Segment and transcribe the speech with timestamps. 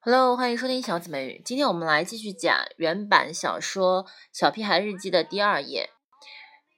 [0.00, 1.42] Hello，欢迎收听小紫美语。
[1.44, 5.90] 今天我们来继续讲原版小说《小屁孩日记》的第二页。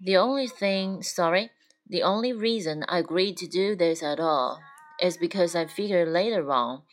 [0.01, 1.51] The only thing, sorry,
[1.91, 4.61] the only reason I agreed to do this at all
[4.99, 6.85] is because I figured later on,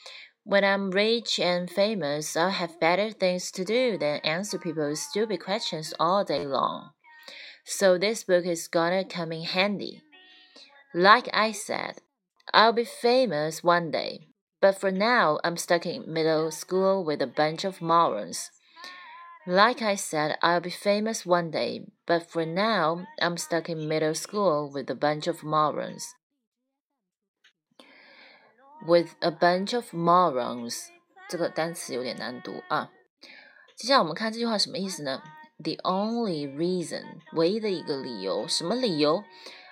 [0.44, 5.40] when I'm rich and famous, I'll have better things to do than answer people's stupid
[5.40, 6.92] questions all day long.
[7.64, 10.02] So this book is gonna come in handy.
[10.94, 12.02] Like I said,
[12.54, 14.29] I'll be famous one day.
[14.62, 18.50] But for now, I'm stuck in middle school with a bunch of morons.
[19.46, 24.16] Like I said, I'll be famous one day, but for now, I'm stuck in middle
[24.16, 26.16] school with a bunch of morons.
[28.88, 30.88] With a bunch of morons，
[31.30, 32.90] 这个单词有点难读啊。
[33.76, 35.22] 接下来我们看这句话什么意思呢？
[35.60, 39.24] The only reason，唯一的一个理由，什么理由？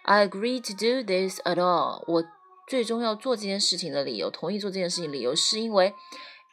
[0.04, 2.24] I agree to do this at all，我
[2.68, 5.94] 最终要做这件事情的理由，同意做这件事情理由，是因为，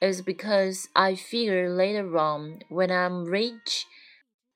[0.00, 3.82] is because I figure later on when I'm rich,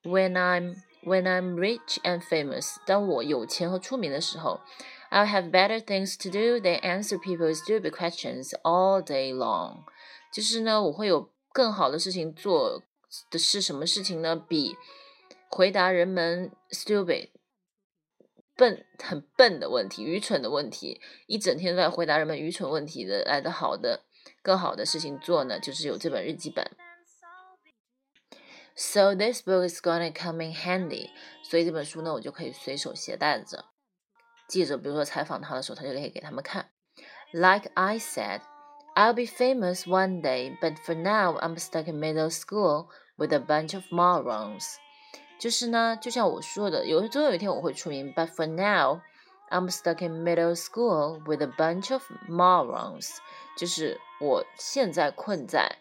[0.03, 4.61] when I'm when I'm rich and famous，当我有钱和出名的时候，
[5.11, 9.85] I'll have better things to do than answer people's stupid questions all day long。
[10.33, 12.83] 就是呢，我会有更好的事情做
[13.31, 14.35] 的是什么事情呢？
[14.35, 14.77] 比
[15.49, 17.29] 回答人们 stupid
[18.59, 24.05] 笨很笨的问题，愚蠢的问题，一整天都在回答人们愚蠢问题的来的好的，
[24.43, 26.65] 更好的事情做呢，就是有这本日记本。
[28.77, 31.11] So this book is gonna come in handy。
[31.43, 33.67] 所以这本书呢，我就可以随手携带着。
[34.49, 36.71] 记者比如说采访他的时候，他就可以给他们看。
[37.33, 38.41] Like I said,
[38.95, 43.39] I'll be famous one day, but for now I'm stuck in middle school with a
[43.39, 44.77] bunch of morons.
[45.40, 48.14] 就是呢，就像我说的，有总有一天我会出名。
[48.14, 49.00] But for now,
[49.50, 53.18] I'm stuck in middle school with a bunch of morons。
[53.58, 55.78] 就是我现在困在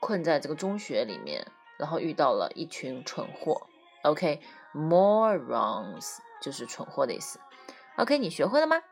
[0.00, 1.46] 困在这个中学里面，
[1.78, 3.66] 然后遇到了一群蠢货。
[4.02, 4.40] OK，morons
[6.42, 7.38] 就是蠢货的意思。
[7.96, 8.82] OK，你学会了吗？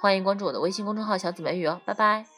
[0.00, 2.35] 欢迎关注我的微信公众号“小紫梅语”哦，拜拜。